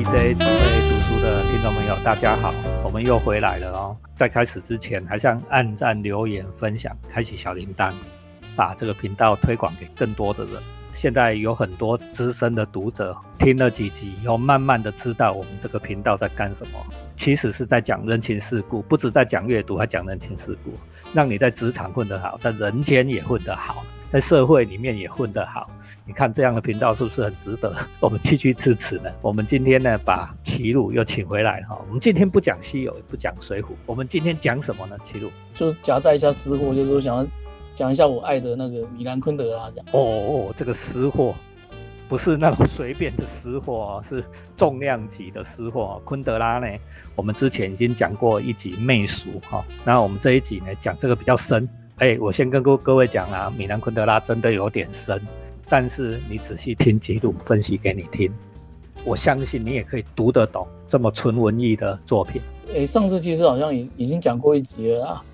[0.00, 3.94] DJ 准备读书的听众朋友，大家好，我们又回来了哦。
[4.16, 7.92] 在开始之前，还想按赞、留言、分享、开启小铃铛，
[8.56, 10.54] 把这个频道推广给更多的人。
[10.94, 16.78] 现在有很多资深的读者听了几集以后，慢慢的知道我们这个频道在干什么。
[17.18, 20.72] 其实是在讲人情世故，不止在讲阅读，还讲人情世故，
[21.12, 25.70] 让你在职场混得好，在人间也混得好，在社会里面也混得好。
[26.10, 29.08] 你看这样的频道是不是很值得 我们继续支持呢？
[29.22, 31.80] 我们今天呢，把齐鲁又请回来哈。
[31.86, 34.96] 我们今天不讲西游，也不讲水浒，我们今天讲什么呢？
[35.04, 37.24] 齐鲁就夹带一下私货，就是说想要。
[37.72, 41.34] 讲一下我爱的那个米兰昆德拉，讲哦哦，这个私货
[42.08, 44.22] 不是那种随便的私货是
[44.54, 46.02] 重量级的私货。
[46.04, 46.66] 昆德拉呢，
[47.14, 51.66] 我们之前已经讲过一集《媚俗》哈，那我们这一集呢讲这个比较深。
[51.98, 55.18] 哎，我先跟各各位讲啊，米兰昆德拉真的有点深，
[55.70, 58.30] 但是你仔细听记录分析给你听，
[59.04, 62.42] 我相信你也可以读得懂这么纯文艺的作品。
[62.74, 65.24] 哎，上次其实好像已已经讲过一集了啊。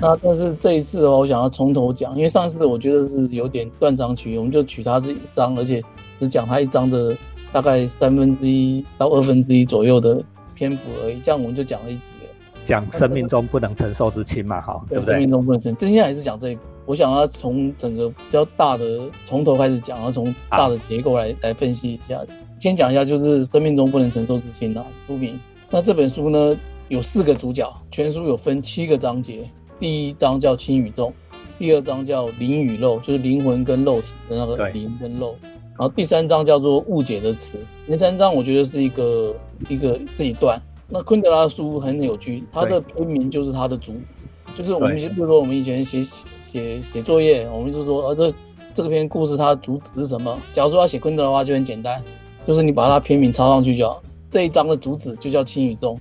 [0.00, 5.82] 那但是这一次的话，我想要从头讲，因为上次我觉得是有点断章取义，我们就取它这一章，而且
[6.18, 7.16] 只讲它一章的
[7.52, 10.22] 大概三分之一到二分之一左右的
[10.54, 12.30] 篇幅而已，这样我们就讲了一集了。
[12.66, 15.12] 讲生命中不能承受之轻嘛，哈，对不对？
[15.12, 22.20] 生命中不能承，这现在还是讲这一，我想要从整个比较大的从头开始讲，然后从大的结构来来分析一下。
[22.58, 25.38] 先讲一下就是生命中不能承受之轻啊，书名。
[25.70, 26.56] 那这本书呢
[26.88, 29.48] 有四个主角，全书有分七个章节。
[29.78, 31.12] 第一章叫轻与重，
[31.58, 35.34] 第二章叫灵与肉，就是灵魂跟肉体的那个灵跟肉。
[35.76, 37.58] 然后第三章叫做误解的词。
[37.86, 39.34] 第三章我觉得是一个
[39.68, 40.60] 一个是一段。
[40.88, 44.14] 那昆德拉的书很有趣，它的篇名就是它的主旨，
[44.54, 46.02] 就是我们比如说我们以前写
[46.40, 48.32] 写写作业，我们就说啊这
[48.72, 50.38] 这个篇故事它的主旨是什么？
[50.52, 52.00] 假如说要写昆德拉的话就很简单，
[52.44, 54.02] 就是你把它篇名抄上去就好。
[54.30, 56.00] 这一章的主旨就叫轻与重，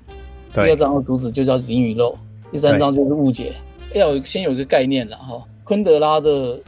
[0.53, 2.17] 第二章的主旨就叫灵与肉。
[2.51, 3.53] 第三章就是误解，
[3.95, 5.43] 要先有一个概念了哈。
[5.63, 6.59] 昆德拉的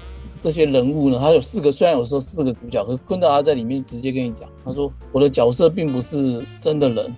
[0.41, 7.15] 这些人物呢，他有四个，虽然有时候四个主角，可是昆德拉在里面直接跟你讲，他说我的角色并不是真的人，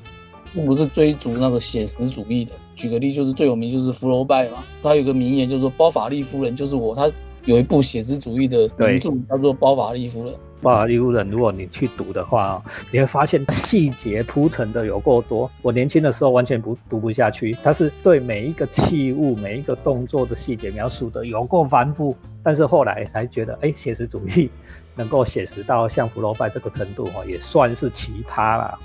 [0.53, 2.51] 并不是追逐那个写实主义的。
[2.77, 7.11] 举个例，就是最有名就是福楼拜嘛，他有个名言就是说包法利夫人就是我，他
[7.45, 10.33] 有一部写实主义的名著叫做包法利夫人。
[10.59, 12.59] 包法利夫人，如果你去读的话，
[12.91, 15.47] 你会发现细节铺陈的有够多。
[15.61, 22.15] 我年轻的时候完全不读不下去，他是对每一个器物、每一个动作的细节描述的有够繁复。
[22.41, 24.49] 但是后来才觉得，哎，写实主义
[24.95, 28.79] 能够写实到像福楼拜这个程度，哦，也算是奇葩了。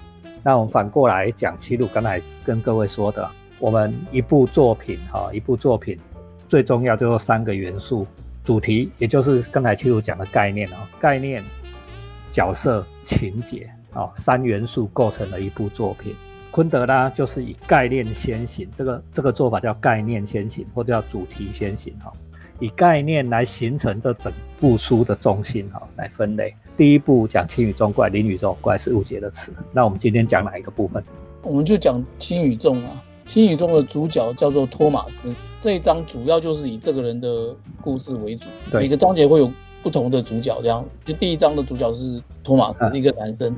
[0.45, 3.27] 那我们反过来讲，齐鲁刚才跟各位说的，
[3.63, 5.97] 我们一部作品，哈，一部作品
[6.49, 8.05] 最重要就是三个元素：
[8.43, 11.41] 主题，也就是刚才七叔讲的概念啊，概念。
[12.33, 16.13] 角色、情节啊，三元素构成了一部作品。
[16.51, 22.11] 昆德拉就是以概念先行，这个这个做法叫概念先行，或者叫主题先行哈。
[22.59, 26.53] 以概念来形成这整部书的中心哈，来分类。
[26.77, 29.53] 第一步讲轻与重怪，灵与重怪是误解的词。
[29.71, 31.05] 那我们今天讲哪一个部分？
[31.43, 33.05] 我们就讲轻与重啊。
[33.27, 39.51] 轻与重的主角叫做托马斯，这一章主要就是以这个人的故事为主，每个章节会有。
[39.83, 43.53] 不同的主角这样，就第一章的主角是托马斯，一个男生。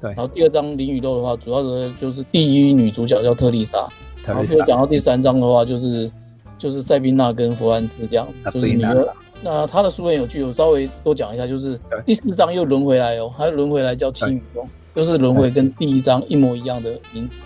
[0.00, 0.10] 对。
[0.14, 3.86] 然后第二章灵与肉的话，主要的就是第一女主角叫特丽莎。
[4.24, 6.10] 然后就讲到第三章的话，就是
[6.56, 9.06] 就是塞宾娜跟弗兰斯这样，就是女儿。
[9.42, 17.38] 那他的书很有趣，我稍微多讲一下，就是第四章又轮回来哦，他轮回来叫青羽》，中，又是轮回跟第一章一模一样的名字。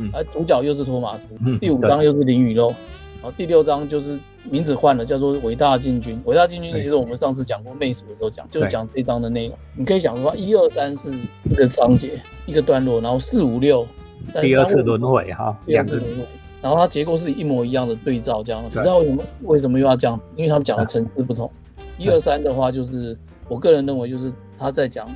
[0.00, 0.10] 嗯。
[0.12, 1.36] 而主角又是托马斯。
[1.46, 1.56] 嗯。
[1.60, 2.74] 第五章又是灵与肉，
[3.22, 4.18] 然后第六章就是。
[4.50, 6.18] 名字换了，叫做伟大进军。
[6.24, 9.58] 伟大进军其实我们上次讲过媚俗的时候讲，就是讲这章的内容。
[9.76, 11.12] 你可以想说，一二三是
[11.44, 13.86] 一个章节，一个段落，然后四五六
[14.40, 16.24] 第二次轮回哈，第二次轮回，
[16.62, 18.64] 然后它结构是一模一样的对照这样。
[18.64, 20.30] 你知道为什么为什么又要这样子？
[20.36, 21.48] 因为他们讲的层次不同。
[21.98, 23.14] 一二三的话，就是
[23.46, 25.06] 我个人认为就是他在讲，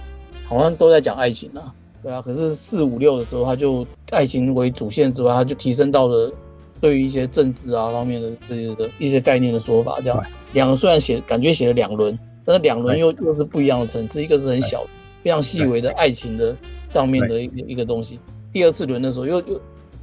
[0.47, 2.23] 好像都在讲爱情啊，对啊。
[2.23, 6.33] 可是四五六的时候，他就爱情为主线之外，他就提升到了。
[6.81, 10.23] 对于一些政治啊方面的这些的一些概念的说法，这样。
[10.53, 14.85] 两个虽然写感觉写了两轮，但是两轮又又是不一样的层次，一个是很小、
[15.23, 16.55] 非常细微的爱情的
[16.87, 18.19] 上面的一个一个东西，
[18.53, 19.61] 第二次轮的时候又又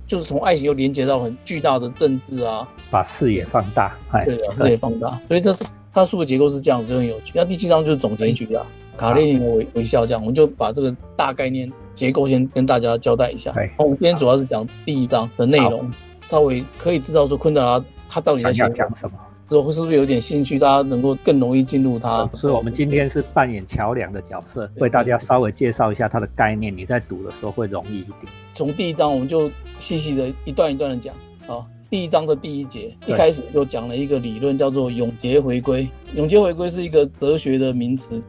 [0.08, 3.96] 就是从爱情又连接到很巨大的政治啊，把视野放大，
[4.26, 5.64] 对的，视野放大，所以这是
[5.94, 7.34] 它书的结构是这样子，很有趣。
[7.36, 8.66] 那第七章就是总结局啊，
[9.02, 13.52] 卡列宁微微笑这样，我们就把这个大概念结构先跟大家交代一下。
[13.78, 15.92] 我们今天主要是讲第一章的内容。
[16.22, 22.30] 稍微可以知道说昆德拉他到底在想讲什么，之后，是不是有点兴趣，大家能够更容易进入他？
[22.36, 28.16] 所以，我们今天是扮演桥梁的角色，为大家稍微介绍一下它的概念，你在读的时候会容易一点。
[28.54, 29.50] 从第一章我们就
[29.80, 31.12] 细细的一段一段的讲
[31.48, 31.66] 啊。
[31.90, 35.88] 第一章的第一节一开始就讲了一个理论，叫做永劫回归。
[36.16, 38.24] 永劫回归是一个哲学的名词。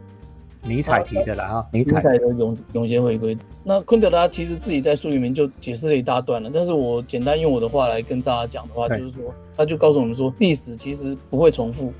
[0.64, 3.36] 尼采提的啦啊，尼采的永永劫回归。
[3.64, 11.92] 那昆德拉其实自己在书里面就解释了一大段了，但是我简单用我的话来跟大家讲的话，就是说，他就告诉我们说，历史其实不会重复。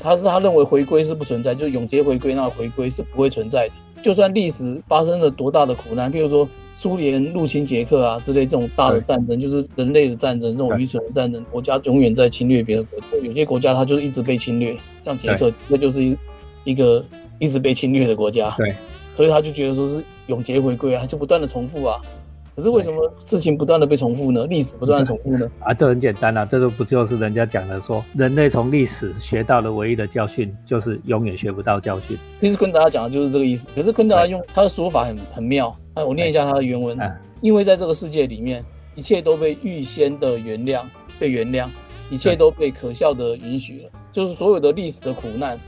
[0.00, 3.74] 他是他认为回归是不存在，就永劫回归那个回归是不会存在的。
[4.02, 13.06] 就算历史发生了多大的苦难，譬如说苏联入侵捷克啊之类这种大的战争，就是人类的战争，这种愚蠢的战争，国家永远在侵略别的国家。
[13.22, 16.16] 有些国家它就是一直被侵略，像捷克，那就是一
[16.64, 17.04] 一个。
[17.42, 18.72] 一直被侵略的国家，对，
[19.16, 22.00] 所以他就觉得说是永劫回归啊，就不断的重复啊。
[22.54, 24.46] 可是为什么事情不断的被重复呢？
[24.46, 25.50] 历史不断的重复呢？
[25.58, 32.16] 啊，这很简单啊，这个不就是人家讲的说，人类从历史学到的唯一的教训就是永远学不到教训。
[32.40, 33.72] 其实昆德拉讲的就是这个意思。
[33.74, 36.96] 可是昆德拉用他的说法很很妙，哎，我念一下他的原文。
[37.40, 40.82] 因为在这个世界里面，一切都被预先的原谅，
[41.18, 41.66] 被原谅，
[42.08, 45.58] 一切都被可笑的允许了，就是所有的历史的苦难。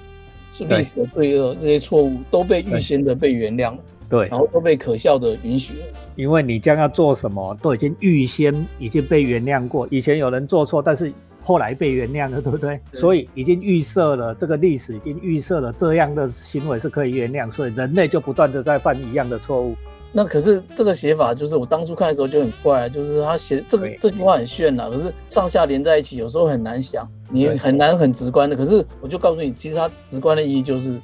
[0.55, 3.79] 是历史的罪恶，这些错误都被预先的被原谅了，
[4.09, 5.87] 对，然后都被可笑的允许了。
[6.15, 9.87] 因为你将要做什么，都已经预先已经被原谅过。
[9.91, 11.13] 以前有人做错，但是
[11.43, 12.79] 后来被原谅了，对不对？
[12.93, 19.75] 所以已经预设了这个历史，已经预设了这样的行为是可以原谅，所以人类就不断的在犯一样的错误。
[20.17, 28.55] 那可是这个写法，就是我当初看的时候就很怪，就是他写这个这句话很炫啦，可是上下连在一起，有时候很难想，你很难很直观的。
[28.55, 30.97] 可是我就告诉你，其实它直观的意义就是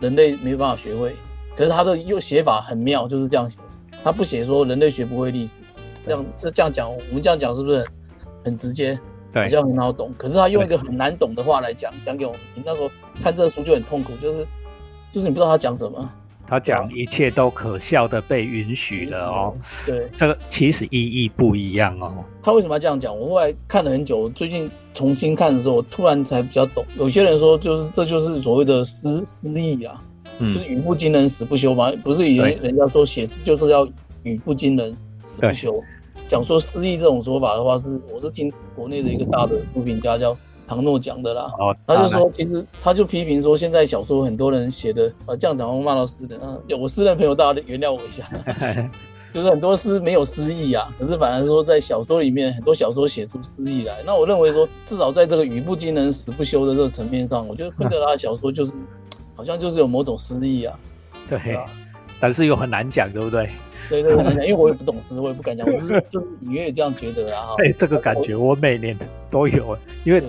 [0.00, 1.14] 人类没办法学会，
[1.54, 3.60] 可是他的又写法很妙，就是这样写，
[4.02, 5.60] 他不写说人类学不会历史，
[6.06, 7.86] 这样是这样讲，我们这样讲是不是
[8.42, 8.98] 很直接，
[9.30, 10.10] 比较很好懂？
[10.16, 12.62] 可是他用一个很难懂的话来讲，讲给我们听。
[12.64, 12.90] 那时候
[13.22, 14.46] 看这个书就很痛苦，就是
[15.12, 16.10] 就是你不知道他讲什么。
[16.46, 19.56] 他讲一切都可笑的被允许了哦，
[19.86, 22.24] 对，这个其实意义不一样哦。
[22.42, 23.18] 他为什么要这样讲？
[23.18, 26.84] 我后来看了很久，最近重新看的时候，我突然才比较懂。
[26.98, 30.00] 有些人说，就是这就是所谓的诗诗意啊，
[30.38, 31.90] 就是语不惊人死不休嘛。
[32.02, 33.88] 不是以前人家说写诗就是要
[34.22, 34.94] 语不惊人
[35.24, 35.82] 死不休，
[36.28, 40.36] 讲说诗意这种说法的话，是我是听国内的一个大的书评家叫。
[40.66, 41.52] 唐诺讲的啦，
[41.86, 46.56] 他就说，其实他就批评说，现在小说很多人写的，呃，这样讲会骂到诗人啊。
[46.80, 48.28] 我诗人朋友，大家原谅我一下，
[49.32, 50.88] 就是很多诗没有诗意啊。
[50.98, 53.94] 可是反而说，在小说里面，很多小说写出诗意来。
[54.06, 58.72] 那我认为说，至少在这个语不惊人死不休的这个层面上，我觉得昆德拉的小说就是，
[59.36, 60.78] 好像就是有某种诗意啊。
[61.28, 61.58] 对，
[62.18, 63.50] 但是又很难讲，对不对？
[63.90, 65.66] 对对，很难讲， 因为我也不懂诗，我也不敢讲。
[65.70, 67.54] 我是就是隐约这样觉得啊。
[67.58, 68.98] 哎，这个感觉我每年
[69.30, 70.22] 都有，因为。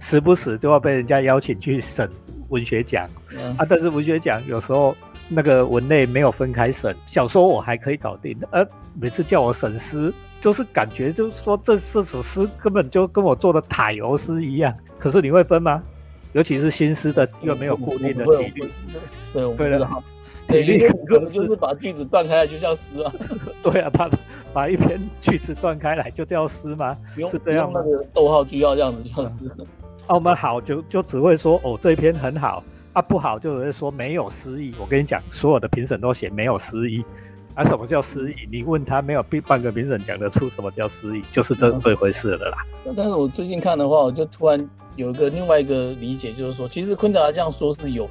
[0.00, 2.10] 时不时就要被人家邀请去审
[2.48, 3.08] 文学奖
[3.56, 4.96] 啊，但是文学奖有时候
[5.28, 8.66] 那个文类没有分开审，小说我还可以搞定，呃
[9.00, 14.72] 每次叫我审诗，就是感觉就是说这这首诗根本就跟我做的塔油诗一样。
[14.98, 15.82] 可是你会分吗？
[16.32, 18.64] 尤其是新诗的，又没有固定的体律。
[19.32, 20.02] 对，我不知道。
[20.48, 23.12] 体律可能就是把句子断开来就像诗啊。
[23.62, 24.08] 对啊，把
[24.54, 26.96] 把一篇句子断开来就叫诗吗？
[27.28, 27.80] 是这样吗？
[28.14, 29.48] 逗号句要这样子叫诗。
[30.06, 32.62] 啊，我们好就就只会说哦，这一篇很好
[32.92, 34.72] 啊，不好就会说没有诗意。
[34.78, 37.04] 我跟你讲，所有的评审都写没有诗意。
[37.54, 38.34] 啊，什么叫诗意？
[38.50, 42.58] 你问他，没有半个评审讲得出什么叫诗意，就是这这回事了啦。
[42.96, 48.08] 但是我最近看的话，我就突然有一个另外一个理解，就是说，其实昆德拉这样说是有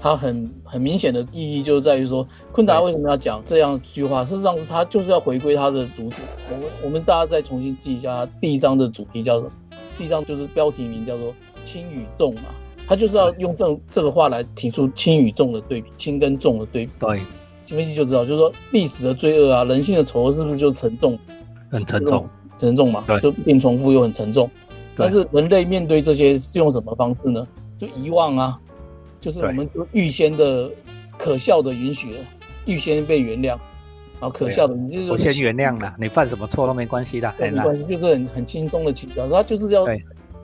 [0.00, 4.24] 他很很明显的意义，就是在于说，昆德拉为什么要讲这样一句话？
[4.24, 6.22] 事实上是他就是要回归他的主旨。
[6.50, 9.52] 我们我们大家再重新记一下，他第一章的主题叫什么？
[9.98, 11.32] 第一章就是标题名叫做
[11.64, 12.42] “轻与重”嘛，
[12.86, 16.92] 他就是要用这这个话来提出轻与重的对比，轻跟重的对比。
[17.00, 17.20] 对，
[17.64, 21.18] 分析就知道，就是说历史的罪恶啊，人性的丑恶是不是就沉重？
[21.70, 22.26] 很沉重，
[22.58, 24.48] 沉重嘛，就并重复又很沉重。
[24.96, 27.46] 但是人类面对这些是用什么方式呢？
[27.78, 28.60] 就遗忘啊，
[29.26, 30.70] 就是我们预先的
[31.18, 32.18] 可笑的允许了，
[32.64, 33.58] 预先被原谅。
[34.20, 39.28] 好可笑的，你就是我先原谅了，你犯什么错都没关系的，没关系，就是很很轻松的取消。
[39.28, 39.84] 他就是要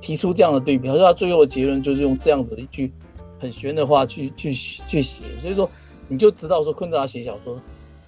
[0.00, 2.92] 提出这样的对比，他说他最后的结论就是用这样子一句
[3.38, 5.22] 很玄的话去去去写。
[5.40, 5.70] 所以说，
[6.08, 7.56] 你就知道说昆德拉写小说，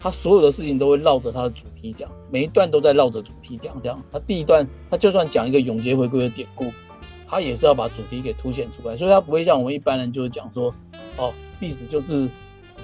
[0.00, 3.80] 他所有的事情都会绕着他的主题讲，每一段都在绕着主题讲。
[3.80, 6.64] 这样，他第一段他就算讲一个永劫回归的典故，
[7.34, 10.72] 他也是要把主题给凸显出来，所以他不会像我们一般人就是讲说，
[11.16, 12.28] 哦，历史就是。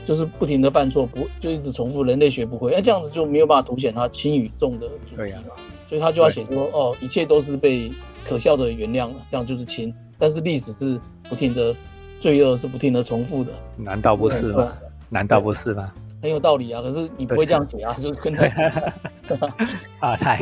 [0.07, 5.53] 就是不停的犯错，不就一直重复，人类学不会，那这样子就没有办法凸显他轻与重的主题嘛，
[5.87, 7.93] 所以他就要写说，哦，一切都是被
[8.25, 11.75] 可笑的原谅了，这样就是轻，但是历史是不停的，
[12.19, 14.73] 罪恶是不停的重复的，难道不是吗？
[15.11, 15.93] 难道不是吗？
[16.23, 18.45] 很有道理啊，可是你不会这样写啊，就是跟他
[20.01, 20.37] 啊， 太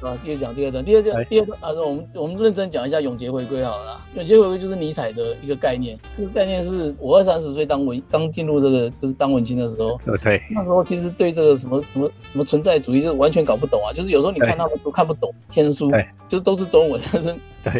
[0.00, 4.00] 啊，继续讲第二段，第二段，第二段啊，我们我们认真讲一下永劫回归好了。
[4.14, 15.90] 永劫回归就是尼采的一个概念，这个概念是我二三十岁当文刚进入这个就是当文青的时候，对，那时候其实对这个什么什么什么存在主义是完全搞不懂啊，就是有时候你看他们都看不懂天书，
[16.28, 17.34] 就都是中文，但是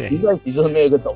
[0.09, 1.15] 你在一起就是没有一个懂。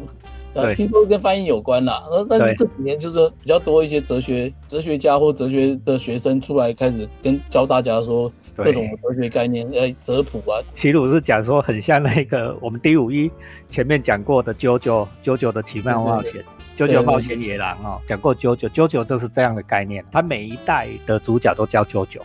[0.56, 10.64] 呃，听说跟翻译有关啦，呃，但是这几年就是比较多一些哲学哲学家或哲学的学生出来开始跟教大家说各种哲学概念，呃，哲普啊。
[10.74, 13.30] 齐鲁是讲说很像那个我们第五一
[13.68, 16.42] 前面讲过的九九九九的奇妙冒险，
[16.78, 22.22] 九九冒险野狼哦，讲过九九九九就是这样的概念，他每一代的主角都叫九九，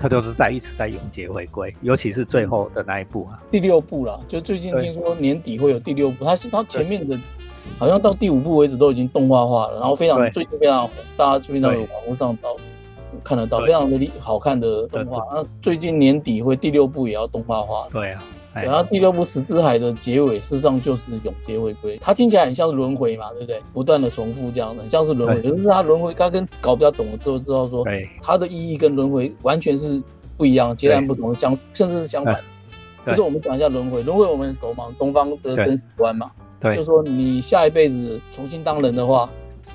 [0.00, 7.16] 他就是在一直在永劫回归，尤其是最后的那一部啊，第六部了，就最近听说年底会有第六部，他是他前面的。
[7.78, 12.56] 好像到第五部为止都已经动画化了，然后非常最近非常红，大家最近在网络上找
[13.24, 15.24] 看得到，非常的好看的动画。
[15.32, 17.86] 那最近年底会第六部也要动画化。
[17.92, 23.62] 对啊，然后第六部《十之海》的结尾事实上就是永劫回归，它听起来很像是轮回嘛，对不对？
[23.72, 25.42] 不断的重复这样的，像是轮回。
[25.50, 27.84] 可是它轮回，它跟搞比较懂了之后知道说，
[28.20, 30.02] 它的意义跟轮回完全是
[30.36, 32.38] 不一样，截然不同，相甚至是相反。
[33.06, 36.30] 就是我们讲一下轮回，轮回我们很熟嘛，东方的生死观嘛。
[36.62, 39.28] 就说你下一辈子重新当人的话，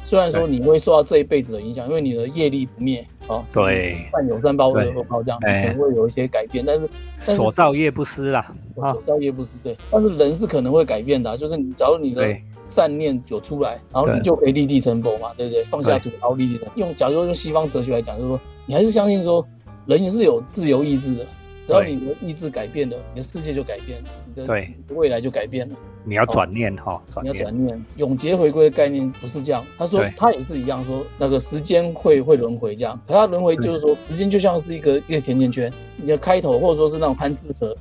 [0.03, 6.63] 虽然说你会受到这一辈子的影响，因为你的业力不灭啊，对，善有善报，恶有恶报，这样可能会有一些改变。
[6.65, 6.89] 但是
[7.25, 9.75] 但是，所造业不失啦，所造业不失，对。
[9.91, 15.63] 但是人是可能会改变的，就是你假如你的善念有出来，然后你就可以立地成佛嘛，对不对？
[15.63, 16.67] 放下屠刀立地成。
[16.75, 19.45] 用假如说用西方哲学来讲，就是说你还是相信说
[19.87, 21.25] 人是有自由意志的。
[21.67, 25.75] 只要你的意志改变了，你的世界就改变了，你的未来就改变了。
[26.05, 27.85] 你要转念哈，你要转念。
[27.97, 29.61] 永劫回归的概念不是这样。
[29.77, 32.97] 他说他也是一样，说那个时间会会轮回这样。
[33.05, 37.75] 可他轮回就是说，时间就像是一个一个甜甜圈，你的开头或者说是那种贪吃蛇，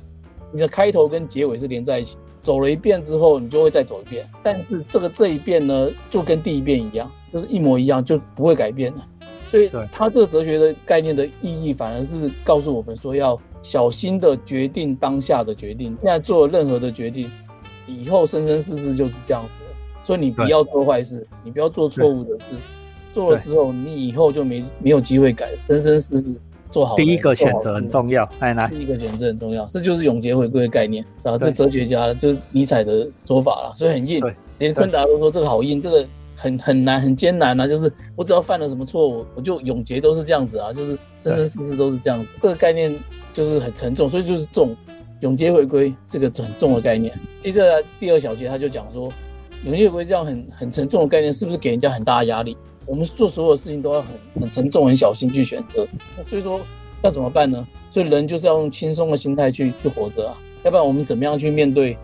[0.51, 2.17] 你的开头跟结尾是连在一起。
[2.43, 4.29] 走了一遍之后，你就会再走一遍。
[4.43, 9.07] 但是这个这一遍呢，就跟第一遍一样，就是一模一样，就不会改变了。
[9.45, 13.39] 所以他这个哲学的概念的意义，反而是告诉我们说要。
[13.61, 17.29] 小心的决定当下的决定，现在做任何的决定，
[17.87, 19.59] 以后生生世世就是这样子。
[20.03, 22.55] 所以你不要做坏事，你不要做错误的事，
[23.13, 26.95] 做了之后你以后就没没有机会改，生生世世做好。
[26.95, 34.23] 第一个选择很重要，哎，来，第一个选择很重要，这就是永劫回归的概念啊，这哲学家就是尼采的说法了，所以很硬，
[34.59, 42.95] 连昆达都说这个好硬，这个很很难很艰难啊，就是我只要犯了什么错误，我就永劫都是这样子啊，就是生生世世都是这样子，这个概念。
[43.37, 44.75] 就是很沉重，所以就是重，
[45.19, 47.13] 永劫回归是个很重的概念。
[47.39, 49.13] 接下来第二小节他就讲说，
[49.63, 52.57] 永劫回归这样很很沉重的概念，是不是给人家很大的压力？
[52.87, 55.87] 我们做所有事情都要很很沉重、很小心去选择。
[56.25, 56.59] 所以说
[57.03, 57.63] 要怎么办呢？
[57.91, 61.95] 所以人就是要用轻松的心态去去活着啊，要不然我们怎么样去面对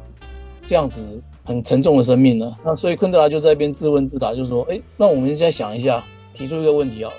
[0.62, 1.02] 这样子
[1.44, 2.56] 很沉重的生命呢？
[2.64, 7.12] 那所以昆德拉就在一边自问自答，就说：哎，那我们现在想一下，提出一个问题啊，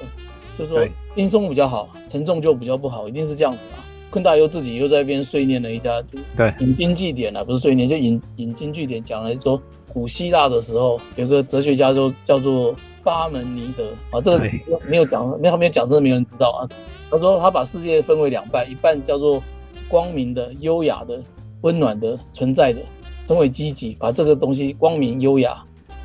[0.57, 3.83] 就说轻松比较好，沉重就比较不好，一定是这样子啊。
[4.15, 9.61] 昆大又自己又在一边碎念了一下，就对引经据典了，不是碎念，就引引经据典讲了说，
[9.93, 14.49] 古希腊的时候有个哲学家就叫做巴门尼德啊，这个
[14.89, 16.63] 没有讲，没有没有讲，真的没有人知道啊。
[17.11, 19.43] 他说他把世界分为两半，一半叫做
[19.89, 21.21] 光明的、优雅的、
[21.63, 22.79] 温暖的存在的，
[23.27, 25.61] 称为积极，把这个东西光明、优雅、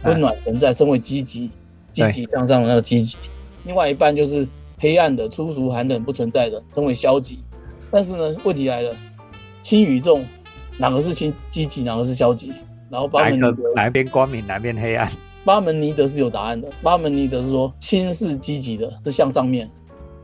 [0.05, 1.51] 温暖存在称为积极，
[1.91, 3.19] 积极向上的那个积极。
[3.65, 4.47] 另外一半就是
[4.79, 7.37] 黑暗的、粗俗、寒冷、不存在的，称为消极。
[7.91, 8.93] 但是呢，问题来了，
[9.61, 10.25] 轻与重，
[10.77, 12.53] 哪个是轻积极，哪个是消极？
[12.89, 15.11] 然后巴门尼德哪边光明，哪边黑暗？
[15.45, 16.69] 巴门尼德是有答案的。
[16.81, 19.67] 巴门尼德是说，轻是积极的，是向上面；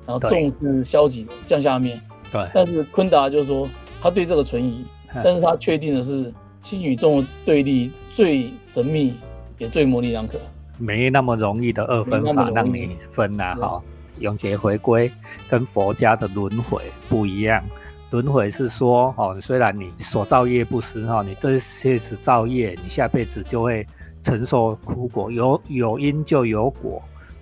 [0.06, 2.00] 然后重是消极的，向下面。
[2.32, 2.46] 对。
[2.54, 3.68] 但是昆达就说，
[4.02, 4.84] 他对这个存疑，
[5.24, 6.32] 但是他确定的是，
[6.62, 9.14] 轻与重的对立最神秘，
[9.58, 10.38] 也最模棱两可，
[10.78, 13.82] 没那么容易的二分法让你分呐，哈。
[14.20, 15.12] 永劫回归
[15.50, 17.64] 跟佛家的轮回不一样，
[18.12, 23.86] 轮回是说哦，虽然你所造业不失哈，你这些是造业，你下辈子就会
[24.24, 27.02] 承受苦果，有有因就有果。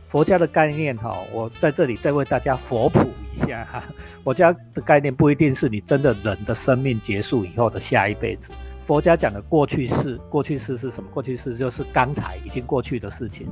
[0.09, 3.83] 佛家的概念哈，我在这里再为大家佛普一下哈，
[4.23, 8.51] 佛家的概念不一定是你真的人的生命结束以后的下一辈子。
[8.85, 11.09] 佛家讲的过去式，过去式是什么？
[11.11, 13.47] 过去式就是刚才已经过去的事情。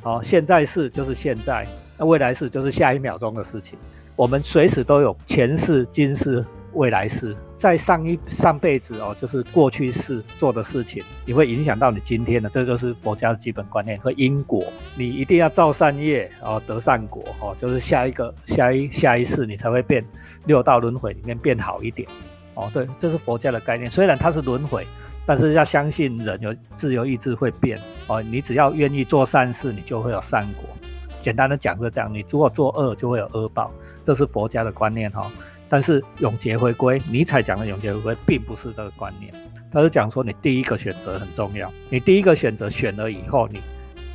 [0.00, 1.66] 好，现在式就是现在。
[2.00, 3.78] 那未来世就是下一秒钟的事情，
[4.16, 6.42] 我们随时都有前世、今世
[6.72, 14.64] 未来世，在上一上辈子哦，就是过去世做的事情，你会影响到你今天的，这就是佛家的基本观念和因果。
[14.96, 20.02] 你一定要造善业哦，得善果哦，就是下一个下一下一世你才会变
[20.46, 22.08] 六道轮回里面变好一点
[22.54, 22.70] 哦。
[22.72, 24.86] 对，这是佛家的概念，虽然它是轮回。
[25.26, 27.78] 但是要相信人有自由意志会变
[28.08, 30.64] 哦，你只要愿意做善事，你就会有善果。
[31.20, 33.70] 简单的讲是这样，你如果做恶就会有恶报，
[34.04, 35.30] 这是佛家的观念哈。
[35.68, 39.32] 但是永劫回归，尼采讲的永劫回归并不是这个观念，
[39.72, 43.60] 他是讲说你第一个选择很重要，你第一个选择选了以后，你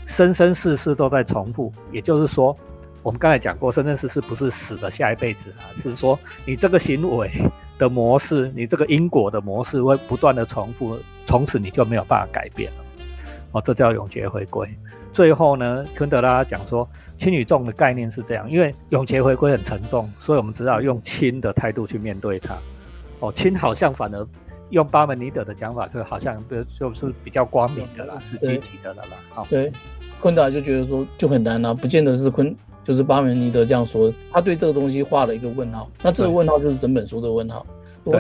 [0.07, 1.71] 生生世世都在重复。
[1.91, 2.57] 也就是说，
[3.03, 7.31] 我们刚才讲过，生生世世不是死的下一辈子啊，是说你这个行为。
[7.77, 12.77] 的模式，你这个因果的模式会不断的重复，从此你就没有办法改变了。
[13.51, 14.65] 哦，这叫永劫回归。
[15.15, 16.86] 最后呢，昆德拉讲说，
[17.17, 22.57] 轻与重的概念是这样，因为永劫回归很沉重，所以我们只好用轻的态度去面对它。
[23.22, 24.27] 哦，轻好像反而
[24.72, 29.12] 用巴门尼德的讲法是好像就是比较光明的啦，是积极的了啦。
[29.29, 29.72] 好，对，
[30.19, 32.53] 昆德拉就觉得说就很难啊，不见得是昆。
[32.84, 35.89] 就是巴门尼德这样说，他对这个东西画了一个问号。
[36.03, 37.65] 那这个问号就是整本书的问号，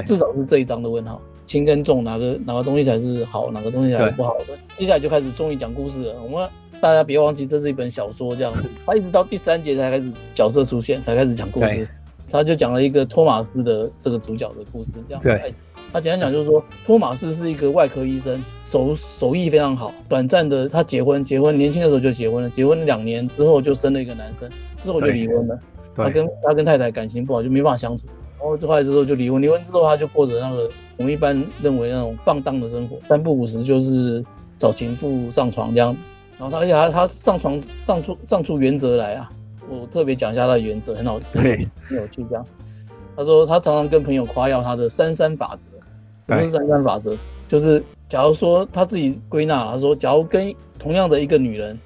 [0.07, 1.21] 至少是这一章的问号。
[1.45, 4.45] 轻跟重哪个哪个东西才是好，哪个东西才是不好的？
[4.75, 6.15] 接下来就开始终于讲故事了。
[6.23, 6.49] 我们
[6.81, 8.69] 大家别忘记，这是一本小说，这样子。
[8.85, 11.87] 他一直到第三节才开始角色出现，才开始讲故事。
[12.29, 15.21] 他就讲了一个托马斯的这个主角的故事，这样。
[15.21, 15.53] 对。
[15.93, 19.93] 他简单讲就是说，托马斯是一个外科医生，手手艺非常好。
[20.09, 24.49] 短暂的，他结婚，结婚年轻的时候就结婚了，结婚两年之后就生了一个男生，
[24.81, 25.57] 之后就离婚了。
[25.95, 28.07] 他跟他跟太太感情不好，就没办法相处。
[28.37, 34.25] 然后后来之后就离婚，离婚之后他就过着那个我们一般认为那种放荡的生活，三不五时就是
[34.57, 35.95] 找情妇上床这样。
[36.37, 39.29] 然后他而且他他上床上出上出原则来啊，
[39.69, 41.45] 我特别讲一下他的原则，很好，很
[41.89, 42.45] 有趣这样。
[43.15, 45.69] 他说他常常跟朋友夸耀他的三三法则。
[46.23, 47.15] 什么是三三法则？
[47.47, 51.79] 就是假如说他自己归纳，他说，假如跟同样的一个女人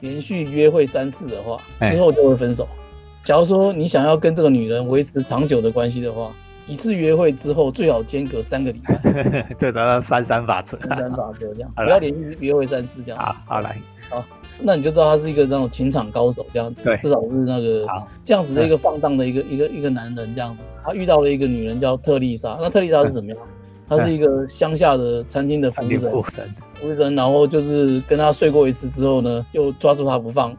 [0.00, 1.58] 连续约会三次的话，
[1.90, 2.68] 之后就会分手。
[3.24, 6.30] 假如说你想要跟这个女人维持长久的关系的话，
[6.68, 9.46] 一次约会之后最好间隔三个礼拜。
[9.58, 10.78] 这叫三三法则。
[10.86, 13.20] 三三法则这样， 不要连续约会三次这样。
[13.20, 13.76] 好，好来，
[14.10, 14.24] 好，
[14.60, 17.86] 那你就知道他是一个那种情场高手这样子，至少是那个
[18.22, 20.62] 这样子的一个放荡的一个一个一个男人这样子。
[20.84, 23.38] 他遇到了一个女人叫特丽莎，那特丽莎是怎么样？
[23.88, 30.54] 她是一个乡下的餐厅的服务生，服务生，然后就是跟他睡过一次之后呢，又抓住他不放。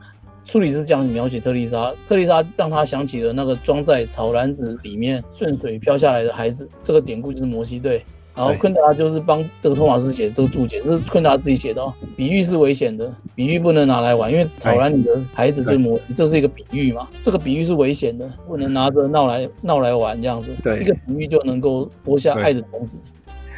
[0.49, 8.03] 书里是这样描写特丽莎，特丽莎让他想起了那个装在草篮子里面顺水飘下来的孩子，这个典故就是摩西对。
[8.35, 11.83] 然后昆德拉就是帮这个托马斯写这个注解，这是昆德拉自己写的。
[11.83, 17.07] 哦比喻是危险的，比喻不能拿来玩，因为草篮里的孩子就是摩西，这是一个比喻嘛。
[17.23, 20.51] 这个比喻是危险的，不能拿着闹来闹来玩这样子。
[20.63, 22.97] 对，一个比喻就能够播下爱的种子。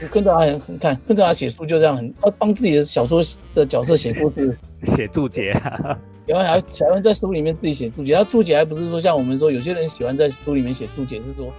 [0.10, 3.24] 跟着他很很看，跟着他写书就这样很，他帮自己的小说
[3.54, 4.58] 的角色写故事，
[4.98, 5.56] 写注解。
[6.26, 11.52] 然后还喜欢在书里面自己写注解，他注解还不是说像我们说有些人喜欢在书里面写注解，是说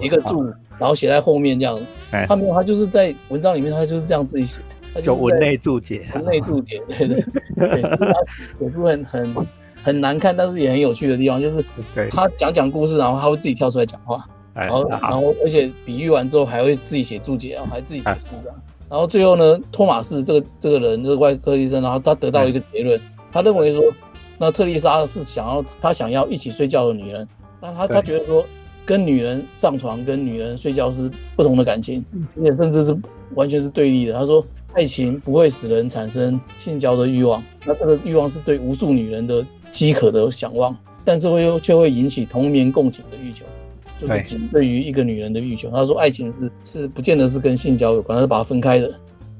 [0.00, 0.44] 一个注，
[0.78, 1.78] 然后写在后面这样。
[2.26, 4.60] 他没有，他就是在文章里面，他就是这样自己写，
[5.02, 6.06] 就文内注解。
[6.14, 7.24] 文内注解，对 对
[7.56, 7.82] 对。
[7.82, 8.22] 他
[8.58, 9.34] 写出很很
[9.82, 11.64] 很难看，但是也很有趣的地方，就是
[12.10, 14.24] 他讲讲故事，然后他会自己跳出来讲话。
[14.54, 18.54] 然后，然后，而且比喻完之后还会自己写注解，然后还自己解释的。
[18.88, 22.98] 然后最后呢，托马斯这个这个人，这个外科医生，然后他得到一个结论，
[23.36, 23.82] 他认为说，
[24.38, 27.28] 那特丽莎是想要他想要一起睡觉的女人，
[27.60, 28.42] 那他他觉得说，
[28.86, 32.02] 跟女人上床跟女人睡觉是不同的感情，
[32.38, 32.96] 而且甚至是
[33.34, 34.14] 完全是对立的。
[34.14, 43.44] 他说，爱情不会使人产生性交的欲望，那这个欲望是对无数女人的饥渴的想望，但这会却会引起同眠共寝的欲求。
[43.98, 45.70] 就是仅对于一个女人的欲求。
[45.70, 48.94] 他说，爱情是是不见得是跟性交有关，他是把它分开的。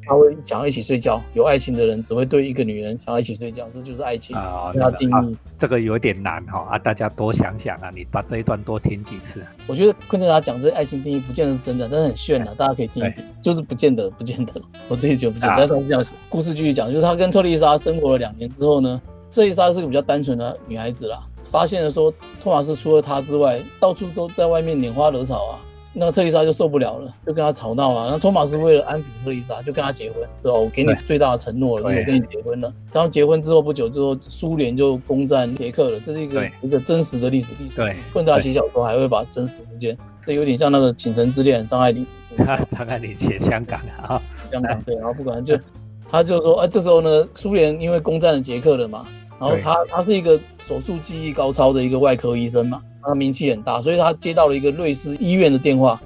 [0.07, 4.73] 他会想要一起睡觉，有爱情的人只会对一个女人想要一起睡觉，这就是爱情啊。
[4.75, 9.43] 那定义这个有点难哈啊，大家多想想啊，你把这一段多听几次。
[9.67, 13.25] 我觉得昆德拉讲这爱情定义不见得是真的，但是很炫啊，大家可以听一听。
[13.43, 14.53] 就是不见得，不见得，
[14.89, 15.67] 我自己觉得不见得。
[15.67, 19.01] 但是这样故事继续讲，就是他跟特丽莎生活了两年之后呢，
[19.33, 21.21] 特丽莎是个比较单纯的女孩子啦。
[21.45, 25.59] 发现了说，托马斯除了他之外，到处都在外面拈花惹草啊。
[25.99, 28.09] 那个特丽莎就受不了了，就跟他吵闹啊。
[28.11, 32.71] 那托马斯为了安抚特丽莎，就跟他结婚，之后我给你最大的承诺了，我跟你结婚了。
[32.93, 35.99] 然后结婚之后不久之后，苏联就攻占捷克了。
[36.01, 37.77] 这是一个一个真实的历史历史。
[37.77, 42.07] 对，昆德拉写小说还会把真实事件，这有点像那个《倾城之恋》张爱玲。
[42.37, 44.21] 张爱玲写香港的啊，
[44.53, 45.59] 香港对，然后不管就
[46.11, 49.07] 他就说，哎，这时候呢，苏联因为攻占了捷克了嘛。
[49.39, 56.01] 然后他他是一个手术技艺高超的一个外科医生嘛，他名气很大，所以他接到了一个瑞士医院的电话，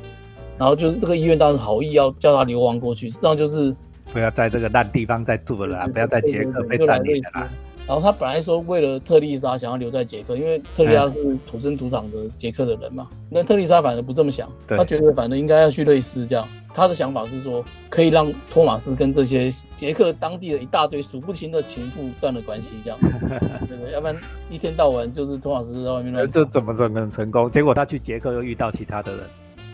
[0.59, 3.75] 然后就是这个医院当时好意要叫他流亡过去，实际上就是
[4.13, 7.49] 不要在这个烂地方再住了啦，不要在捷克被占领了啦。
[7.91, 13.09] 然后他本来说为了特丽莎想要留在捷克，因为特丽莎是土生土长的捷克的人嘛。
[13.29, 16.47] 那特丽莎反而不这么想，他觉得反正应该要去瑞士这样。
[16.73, 23.09] 他的想法是说可以让托马斯跟这些捷克当地的一大堆数不清的情妇断了关系，这样，对
[23.77, 23.91] 不对？
[23.93, 24.17] 要不然
[24.49, 26.31] 一天到晚就是托马斯在外面乱。
[26.31, 27.51] 这怎么怎么能成功？
[27.51, 29.11] 结果他去捷克又遇到其他的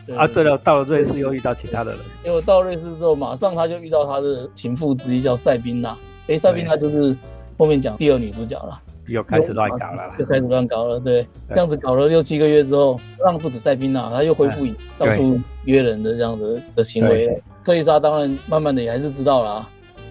[0.06, 2.00] 人，啊，对了，到了瑞士又遇到其他的人。
[2.24, 5.94] 结果到瑞士之后，马上他就遇到他的情妇之一，叫塞宾娜。
[6.28, 7.14] 哎，塞宾娜就是。
[7.56, 11.00] 后面讲第二女主角了，又开始乱搞了，又开始乱搞了。
[11.00, 14.66] 对，这样子搞了六七个月之后，让不止塞宾娜，他又恢复
[14.98, 17.42] 到处约人的这样子的行为。
[17.64, 19.68] 特丽莎当然慢慢的也还是知道了，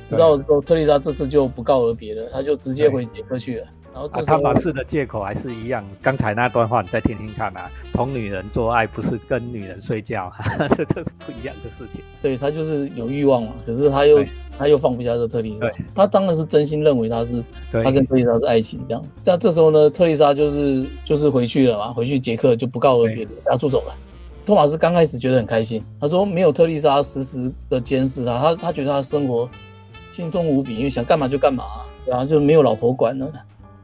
[0.08, 3.68] 知道之后，特丽莎这次就不告而别了，他就直接回捷克去了。
[3.94, 10.30] 然后他马氏的借口还是一样，刚才那段话你再听听看啊，同女人做爱不是跟女人睡觉，
[10.76, 12.02] 这这是不一样的事情。
[12.22, 14.22] 对他就是有欲望嘛，可是他又
[14.58, 19.04] 他又放不下这特丽莎，他当然是真心认为他是他跟特丽莎是爱情这样。
[19.24, 23.94] 但这时候呢，特丽莎就是就是回去了嘛，回去捷克就不告而别，他出走了。
[24.46, 29.50] 托马斯刚开始觉得很开心，他说没有特丽莎时时的监视他，他他觉得他生活
[30.12, 31.63] 轻松无比，因为想干嘛就干嘛，
[32.06, 33.32] 然后就没有老婆管了。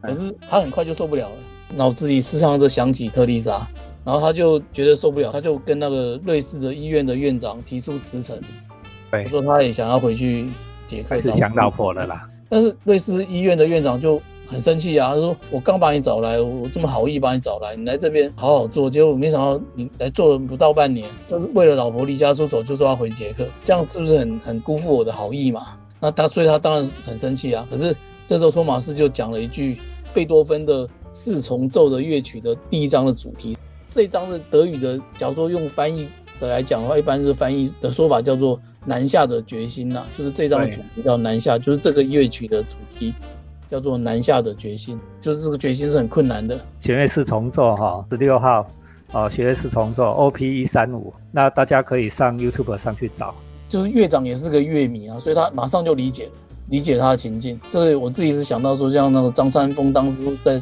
[0.02, 1.36] 可是他很快就受不了了，
[1.76, 3.68] 脑子里时常的想起特丽莎，
[4.06, 8.40] 然后他就觉得受不了，他就跟那个瑞士的医院的院长提出辞呈，
[9.12, 10.50] 对，说他也想要回去
[10.88, 12.28] 捷克找老婆了啦。
[12.50, 25.68] 但是瑞士医院的院长就很生气啊，他说我刚把你找来，我这么好意把你找来，你来这边好好做，结果没想到你来做了不到半年，就是为了老婆离家出走，就说要回捷克，这样是不是很很辜负我的好意嘛？
[26.00, 27.96] 那他所以他当然很生气啊，可是。
[28.28, 29.78] 这时候，托马斯就讲了一句
[30.14, 33.58] 贝多芬的四重奏的乐曲的第一章的主题。
[33.90, 36.08] 这一章的德语的，假如说用翻译
[36.40, 43.14] 的来讲的话，一般是翻译的说法叫做“南下的决心”呐，就是这张的主题叫“南下”，就是这个乐曲的主题
[43.68, 46.60] 叫做“南下的决心”，就是这个决心是很困难的。
[46.82, 48.68] 弦乐四重奏哈，十六号
[49.12, 53.34] 啊，弦乐四重奏 OP 一三五，那大家可以上 YouTube 上去找。
[53.70, 56.32] 就是乐长也是个乐迷啊，所以他马上就理解了。
[56.70, 60.58] 理解他的情境，这我自己是想到说，像那个张三丰当时在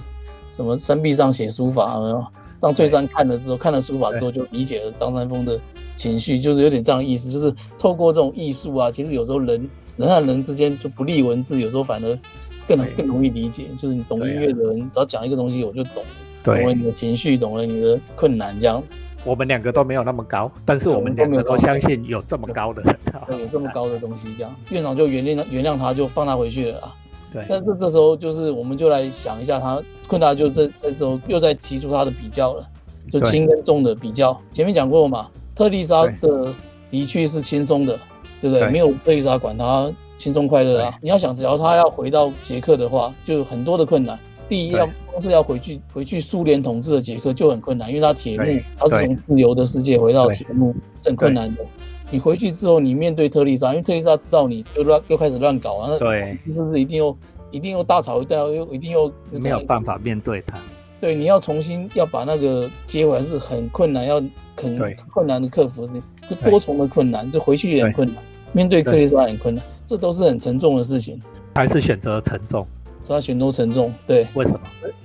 [0.50, 2.26] 什么山壁上写书法，有没有？
[2.58, 5.60] 张翠山看了之后，看了书法之后，就理解了张三丰的
[6.00, 12.20] 情绪，就是有点这样的意思，就是透过这种艺术啊，其实有时候人人和人之间就不立文字，有时候反而
[12.66, 13.66] 更更容易理解。
[13.78, 16.02] 就是你懂音乐的人，只要讲一个东西，我就懂，
[16.42, 18.82] 懂了你的情绪，懂了你的困难，这样。
[19.26, 22.96] 我们两个都没有那么高，但是我们两个都相信有这么高的人，
[23.38, 26.96] 有这么高的东西，这样院长就原谅原谅他，就放他回去了啊。
[27.34, 32.66] 对，但是这时候就是我们就来想一下，他困难就这这时候又在提出他的比较了，
[33.12, 34.40] 就轻跟重的比较。
[34.54, 35.28] 前面讲过嘛，
[35.60, 36.54] 特丽莎的
[36.92, 38.00] 离去是轻松的，
[38.40, 38.70] 对不对？
[38.70, 40.98] 没有特丽莎管他轻松快乐啊。
[41.02, 44.18] 你要想，只要他要回到捷克的话，就有很多的困难。
[44.48, 48.46] 第一，要光是要回去回去苏联统治的捷克就很困难，因为他铁幕，
[48.78, 51.66] 他是从自由的世界回到铁幕是很困难的。
[52.10, 57.18] 你回去之后，你面对特丽莎，因为特丽莎知道你又乱又开始乱搞啊，那对，是不是一定又
[57.52, 59.12] 一定又大吵一架，又一定又
[59.44, 60.58] 没有办法面对他？
[61.02, 64.22] 对，你要重新要把那个接回来是很困难，要
[64.62, 68.18] 很困难的克服是就多重的困难，就回去也很困难，
[68.52, 71.22] 面对特丽莎很困难，这都是很沉重的事情。
[71.56, 72.68] 还是选择沉重。
[73.08, 74.60] 他选择沉重，对，为什么？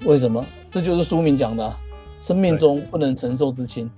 [0.04, 0.44] 为什么？
[0.70, 1.74] 这就是书名讲的，
[2.20, 3.90] 生命中不能承受之轻。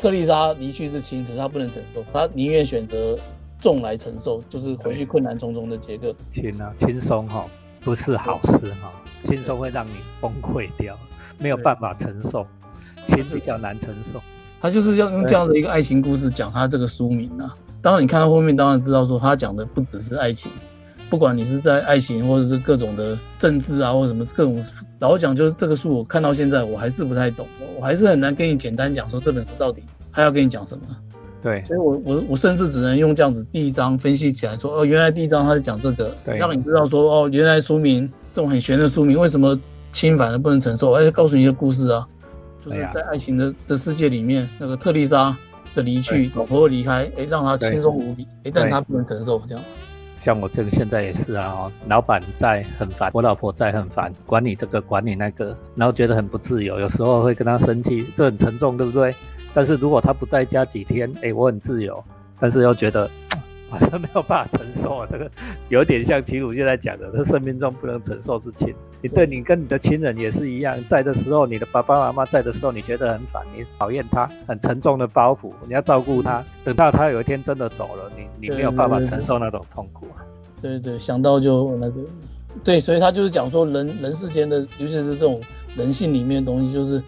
[0.00, 3.16] 特丽莎离去是轻，可是她不能承受，她宁愿选择
[3.60, 6.12] 重来承受，就是回去困难重重的杰克。
[6.32, 7.46] 轻啊，轻松哈，
[7.80, 10.96] 不是好事哈，轻松会让你崩溃掉，
[11.38, 12.44] 没有办法承受，
[13.06, 14.20] 轻比较难承受。
[14.64, 17.54] 他就是要用这样的一个爱情故事讲他这个书名啊。
[17.82, 20.50] 当然你看到后面，当然知道说他讲的不只是爱情。
[21.10, 24.58] 不管你是在爱情，或者是各种的政治啊，或者什么各种，
[25.00, 27.46] 老讲就是这个书，我看到现在我还是不太懂，
[27.78, 30.82] 我还是很难跟你简单讲说这本书到底他要跟你讲什么。
[31.42, 39.60] 对，所以我我我甚至只能用这样子第一章分析起来说，哦，原来第一章他是讲这个，让你知道说，哦，原来书名这种很玄的书名为什么
[39.92, 42.08] 侵犯而不能承受，而且告诉你一个故事啊，
[42.64, 45.36] 就是在爱情的的世界里面，那个特丽莎
[45.74, 49.62] 的离去，老婆离开，哎，让他轻松无比，哎，但他不能承受这样。
[50.18, 59.14] 像我这个现在也是啊，老板在很烦，我老婆在很烦，管你这个管你那个，然后觉得很不自由，有时候会跟他生气，这很沉重，对不对？
[59.52, 62.02] 但是如果他不在家几天，哎，我很自由，
[62.40, 63.10] 但是又觉得
[63.70, 65.06] 反正没有办法承受啊。
[65.10, 65.30] 这个
[65.68, 68.74] 有点像齐鲁现在讲的，这生命中不能承受之轻。
[69.02, 76.42] 你对你跟你的亲人也是一样，在的时候，你的爸爸妈妈在的时候，你觉得很烦，你讨厌他，很沉重的包袱，你要照顾他。
[76.64, 80.24] 等到他有一天真的走了，你你没有办法承受那种痛苦啊。
[80.62, 82.00] 对对，想到就那个，
[82.62, 85.38] 对，所以他就是讲说，人人世间的，尤其是这种
[85.76, 87.02] 人性里面的东西，就是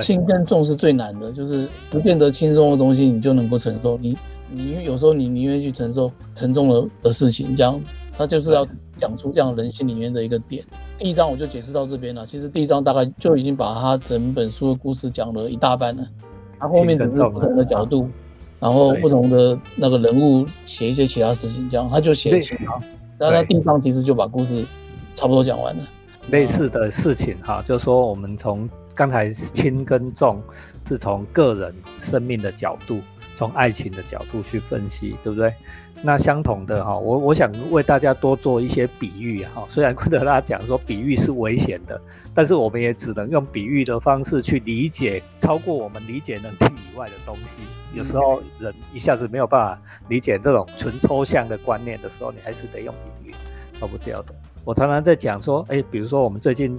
[0.00, 3.98] 轻跟重是最难的，就是不变得轻松的东西，你就能够承受。
[3.98, 4.16] 你
[4.50, 8.66] 你有时候你宁愿去承受沉重的的事情，这样子，他就是要。
[8.98, 10.62] 讲出这样人心里面的一个点，
[10.96, 12.24] 第一章我就解释到这边了。
[12.24, 16.06] 其实第一章大概就已经把他整本书的故事讲了一大半了。
[16.60, 18.08] 他后面只是不同的角度，
[18.60, 22.80] 然后不同的那个人物写一些其他事情，这样他就写了其他。
[23.18, 24.64] 然后他第一章其实就把故事
[25.16, 25.82] 差不多讲完了。
[26.28, 30.42] 类似的事情哈，就是说我们从刚才轻跟重
[30.86, 33.00] 是从个人生命的角度，
[33.36, 35.52] 从爱情的角度去分析，对不对？
[36.04, 39.64] 那相同的哈，我我想为大家多做一些比喻哈。
[39.68, 42.00] 虽然昆德拉讲说比喻是危险的，
[42.34, 47.64] 但是我们也只能用比喻的方式去理解超过我们理解能力以外的东西。
[47.94, 53.34] 有时候人一下子没有办法理解这种纯抽象的观念的时候，你还是得用比喻，
[53.78, 54.34] 逃不掉的。
[54.64, 56.78] 我常常在讲说，哎，比如说我们最近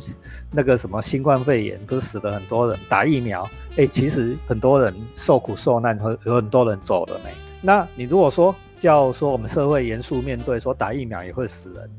[0.52, 7.32] 那个什么新冠肺炎，不是死了很多人，打疫苗，哎，其实很多人受苦受难，和有很多人走了没？
[7.62, 11.90] 那你如果说，叫说我们社会严肃面对，说打疫苗也会死人，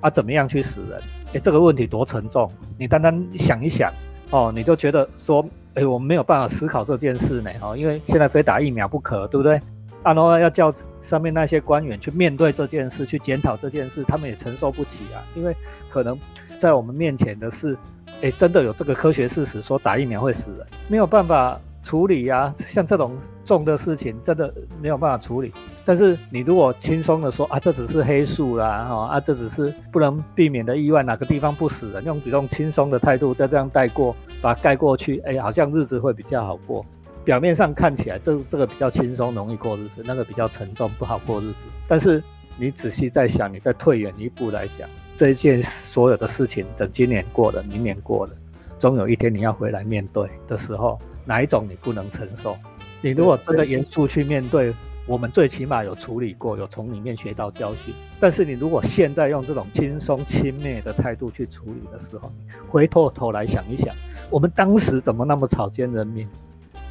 [0.00, 1.00] 啊，怎么样去死人？
[1.34, 2.50] 哎，这个问题多沉重！
[2.78, 3.90] 你单单想一想，
[4.30, 9.60] 哦，你就觉得说，哎，我们没有办法思考这件事呢，哦，因为现在非打疫苗不可，对不对？
[10.02, 15.54] 啊，然后要叫上面那些官员去面对这件事，去检讨这件事，他们也承受不起啊，因为
[15.88, 16.18] 可能
[16.58, 17.76] 在我们面前的是，
[18.22, 21.58] 哎，真的有这个科学事实说打疫苗会死人，没有办法。
[21.84, 25.52] 处理呀，像这种重的事情，真的没有办法处理。
[25.84, 36.86] 但是你如果轻松的说啊，这只是黑数啦，哈啊，这只是不能避免的意外，哪个地方不死人，用比较轻松的态度再这样带过，把它盖过去，哎，好像日子会比较好过。
[37.24, 41.64] 表面上看起来这这个比较轻松，容易过日子，那个比较沉重，不好过日子。
[41.86, 42.22] 但是
[42.56, 48.32] 你仔细再想，你再退远一步来讲，这一件所有的事情，等今年过了，明年过了，
[48.78, 51.00] 终有一天你要回来面对的时候。
[51.24, 52.56] 哪一种你不能承受？
[53.00, 54.74] 你如果真的严肃去面对，
[55.06, 57.94] 我们最起码有处理过，有从里面学到教训。
[58.18, 62.32] 但是你如果现在用这种轻松轻蔑的态度去处理的时候，
[62.68, 63.94] 回过头来想一想，
[64.30, 66.28] 我们当时怎么那么草菅人命？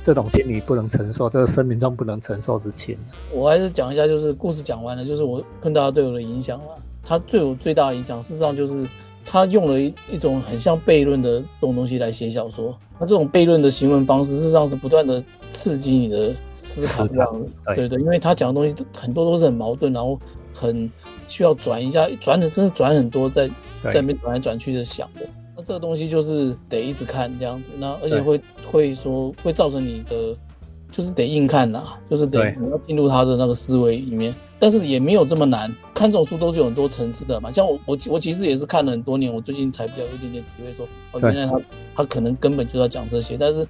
[0.05, 2.97] 这种心理不能承受，这个生命中不能承受之轻。
[3.33, 6.65] 我还是讲一下，就是故事讲完了，就是我跟大家对我的影响了。
[7.03, 8.87] 他对我最大的影响，事实上就是。
[9.23, 20.19] 他用了一一种很像悖论的这种东西来写小说，那这种悖论的行文方式，事实上是不断的刺激你的思考，这样对对，因为他讲的东西很多都是很矛盾，然后
[20.51, 20.89] 很
[21.27, 23.47] 需要转一下，转的真是转很多，在
[23.83, 25.21] 在那边转来转去的想的，
[25.61, 30.35] 那这个东西就是得一直看这样子，那而且会会说会造成你的。
[30.91, 35.73] 就是得硬看呐，就是得你要进入他的那个思维里面，但是也没有这么难。
[35.93, 41.61] 看这种书都是有很多层次的嘛，像我我我其实也是看了很多年，我最近才比较有一点点体会，说哦，原来他
[41.95, 43.65] 他可能根本就要讲这些，但是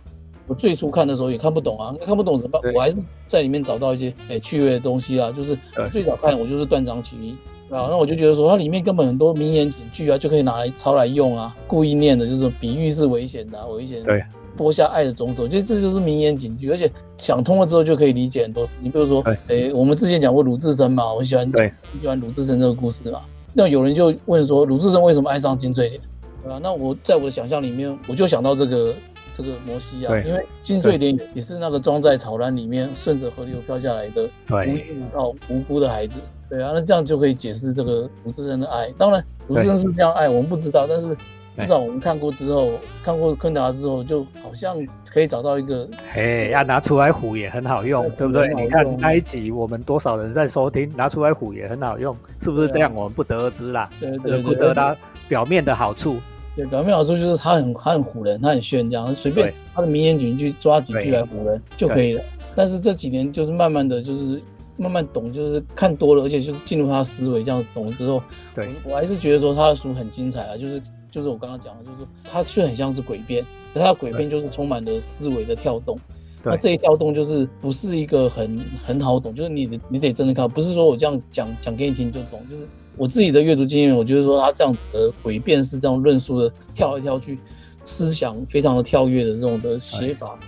[0.48, 2.74] 我最初看的时候也看不懂啊，看不懂怎么办？
[2.74, 5.56] 我还是在里面找到一些哎趣味的东西啊，就是
[5.94, 7.36] 最早看我就是断章取义
[7.72, 14.04] 啊，那我就觉得说它里面根本很多名言警句啊，就可以拿来抄来用啊，故意念的就是比喻是危险的，危险。
[14.04, 14.24] 对。
[14.58, 18.92] 播下爱的种子，我觉得这就是名言警句，而且想通了之后就可以理解很多事情。
[18.92, 23.22] 比如说，哎，我们之前讲过鲁智深嘛，我喜欢，对，喜欢鲁智深这个故事嘛。
[23.54, 26.02] 那有人就问说，鲁智深为什么爱上金翠莲？
[26.44, 26.60] 对吧？
[26.62, 28.94] 那我在我的想象里面，我就想到这个
[29.34, 36.20] 这个摩西啊，因为金翠莲也是那个装在草篮里面，顺着河流飘下来的无辜到无辜的孩子。
[36.52, 38.88] 对啊，那这样就可以解释这个鲁智深的爱。
[38.98, 41.18] 当然，鲁智深是这样爱，我们不知道，但是。
[41.58, 42.72] 至少我们看过之后，
[43.04, 44.76] 看过昆达之后，就好像
[45.12, 48.48] 可以找到一个，嘿，要拿出来唬也很好用，对不对？
[48.56, 52.96] 你看那一集，我们多少人在收听，拿出来唬也很好用，是不是这样？
[52.96, 54.96] 我们不得而知啦，对对，不得他
[55.28, 56.22] 表面的好处。
[56.56, 62.24] 对，表面好处就是他很他很唬人，他很炫，这样随便他的名言警句抓几句来唬人就可以了。
[62.56, 64.42] 但是这几年就是慢慢的就是
[64.82, 68.22] 慢慢懂，就是看多了，而且就是进入他的思维，这样懂了之后，
[68.56, 70.82] 对我还是觉得说他的书很精彩啊，就是。
[71.12, 76.00] 就是我刚刚讲的，就是他却很像是诡辩，可它诡辩就是充满了思维的跳动。
[76.42, 82.40] 那这一跳动就是不是一个很很好懂，就是你你得真的看，不是说我这样讲讲给你听就懂。
[82.50, 82.66] 就是
[82.96, 87.38] 我自己的阅读经验，我就是说他这样子的诡辩是这样论述的，跳来跳去，
[87.84, 90.40] 思想非常的跳跃的这种的写法，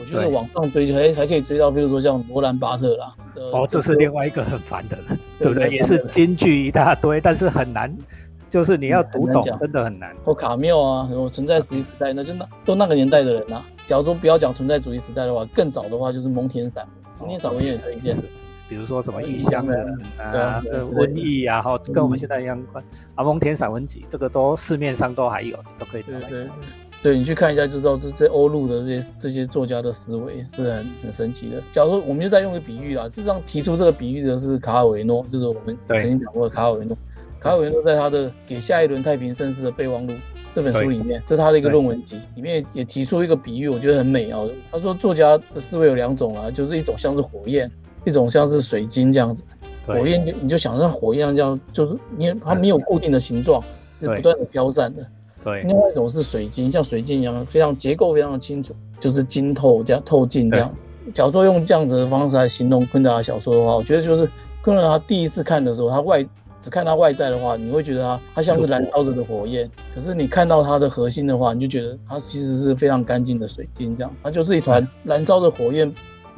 [0.00, 3.14] 我觉得往上追还还可以追到，比如说像罗兰巴特啦。
[3.52, 5.68] 哦，这是另外一个很烦的人，对不对？
[5.70, 7.94] 也是金句一大堆，但是很难，
[8.50, 10.14] 就是你要读懂，真的很难。
[10.24, 13.62] 或卡缪啊，什么存在主义时代，那就那都那个年代的人呐。
[13.86, 16.84] 假如说不要讲存在主义时代的话，更早的话就是蒙田散
[17.18, 18.16] 文，蒙田散文也很推荐。
[18.68, 20.62] 比如说什么异乡人啊，
[20.94, 22.84] 瘟疫啊，哈，跟我们现在一样关。
[23.16, 26.48] 啊，蒙田散文集这个都市面上都还有，都可以找来。
[27.02, 31.56] 对你去看一下就知道，这这欧陆的这些这些作家的思维是很很神奇的。
[31.72, 36.96] 假如说我们就再用个比喻啦，事实上提出这个比喻的是卡尔维诺，就是我们曾经讲过的卡尔维诺。
[37.38, 40.12] 卡尔维诺在他的《给下一轮太平盛世的备忘录》
[40.52, 44.38] 这本书里面，这是他的一个论文集，里面也提出一个比喻，我觉得很美啊。
[44.70, 47.70] 他说作家的思维有两种啊，就是一种像是火焰，
[48.04, 49.42] 一种像是水晶这样子。
[49.86, 53.62] 火焰就你就想像火焰这样，就是你它没有固定的形状，
[54.02, 55.02] 是不断的飘散的。
[55.42, 60.74] 对，另外一种是水晶，像水晶一样，非常结构非常的清楚，就是晶透这样透镜这样。
[61.14, 64.28] 假如说用这样子的方式来形容昆德拉小说的话，我觉得就是
[64.62, 66.24] 昆德拉第一次看的时候，他外
[66.60, 69.68] 只看他外在的话，你会觉得他他像是燃烧着的火焰。
[69.94, 75.90] 可是你看到他的核心的话，你就觉得他其实是非常干净的水晶，这样，它就是一团燃烧的火焰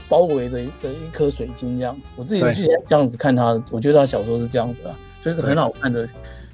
[0.08, 1.94] 包围的的一颗水晶这样。
[2.16, 6.08] 我自己是这样子看他，我觉得他小说是这样子啊，所以是很好看的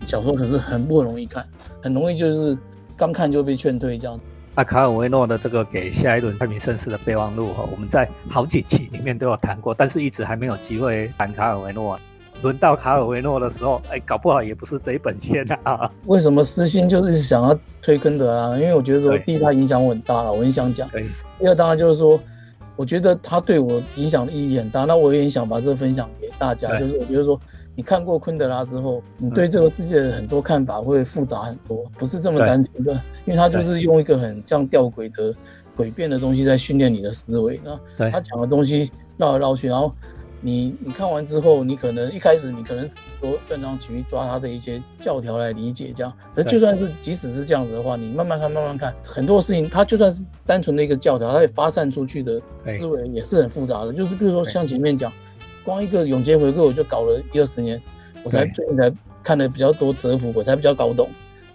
[0.07, 1.45] 小说，可是很不容易看。
[1.81, 2.59] 很容易就是
[2.97, 4.19] 刚看就被劝退这样。
[4.57, 11.97] 那卡尔维诺的这个给下一轮太平盛世的备忘录哈，我们在好几期里面都有谈过，但是一直还没有机会谈卡尔维诺。
[12.43, 15.89] 轮到卡尔维诺的时候，哎，搞不好也不是这一本先啊。
[16.07, 18.59] 为什么私心就是想要推根德啊？
[18.59, 20.89] 因为我觉得说，第一他影响我很大了，我很想讲。
[21.39, 22.19] 第二当然就是说，
[22.75, 26.77] 我觉得他对我影响的意义很大，那我也很想把这个分享给大家。
[26.81, 27.41] 就是我觉得说。
[27.79, 32.93] 你看过昆德拉之后，你对这个世界的很多看法会复杂很多，不是这么单纯的，
[33.25, 35.33] 因为他就是用一个很像吊诡的
[35.77, 37.61] 诡辩的东西在训练你的思维。
[37.63, 39.95] 那他讲的东西绕来绕去，然后
[40.41, 53.93] 你你看完之后，你可能一开始你可能只是说断章取义抓他的一些教条来理解这样，可就算是即使是这样子的话，你慢慢看慢慢看，很多事情它就算是单纯的一个教条，它也发散出去的思维也是很复杂的。
[53.93, 55.13] 就是比如说像前面讲。
[55.69, 57.79] 光一个永劫回归，我就搞了一二十年，
[58.23, 58.91] 我才最近才
[59.23, 61.11] 看的比较多哲普，我才比较搞懂。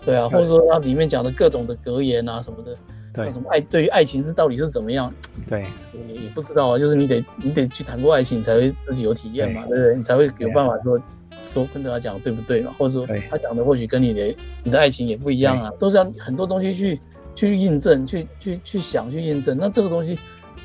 [0.06, 2.78] 对啊，或者说它里面讲的各种的格言啊什么的，
[3.12, 5.12] 对，什么爱对于爱情是到底是怎么样？
[5.50, 5.66] 对，
[6.10, 9.96] 也也不知道啊，就是你得你得去谈过爱情，你才会自己有体验嘛，对不对？
[9.96, 11.02] 你才会有办法说
[11.42, 12.72] 说跟他讲对不对嘛？
[12.78, 17.00] 或者说他讲的或许跟你的你的爱情也不一样啊，都是要很多东西去
[17.34, 19.58] 去印证，去去去想去印证。
[19.60, 20.20] 那这个东西。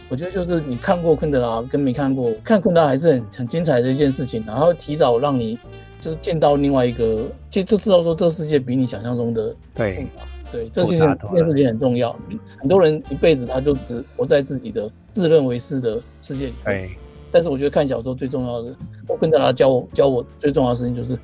[0.09, 5.59] 我觉得就是你看过昆德拉跟没看过，看昆德拉还是很很精彩的一件事情，然后提早让你
[6.01, 10.07] 就是见到另外一个，就就知道说这世界比你想象中的对
[10.51, 12.19] 对，这件这件事情很重要。
[12.59, 16.89] 很多人一辈子他就只活在自己的自认为是的世界里面，
[17.31, 18.75] 但是我觉得看小说最重要的，
[19.07, 21.19] 我昆德拉教我教我最重要的事情就是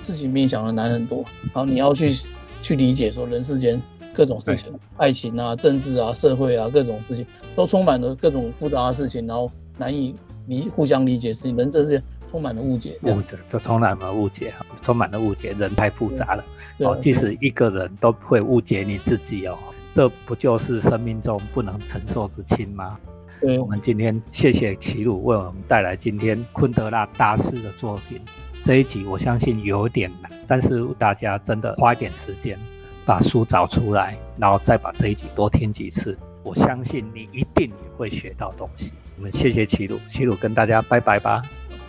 [0.00, 1.18] 事情比你想的难很多，
[1.52, 2.14] 然后你要去
[2.62, 3.78] 去理解说人世间。
[4.20, 7.24] 各种事情，爱情啊、政治啊、社会啊，各种事情
[7.56, 10.14] 都充满了各种复杂的事情，然后难以
[10.46, 14.52] 理互相理解，事情人这是充满了误解，误解，这充满了误解，
[14.82, 16.44] 充满了误解，人太复杂了。
[16.80, 19.56] 哦，即使一个人都会误解你自己哦，
[19.94, 22.98] 这不就是生命中不能承受之轻吗？
[23.40, 28.20] 对，我们今天谢谢齐鲁为我们带来今天昆德拉大师的作品
[28.66, 32.58] 这一集，我相信有点难，但是大家真的花一点时间。
[33.04, 38.92] 把书找出来，然后再把这一集多听几次，我相信你一定也会学到东西。
[39.16, 41.42] 我们谢谢齐鲁，齐鲁跟大家拜拜吧。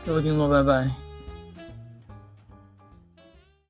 [0.06, 1.11] 各位听众，拜拜。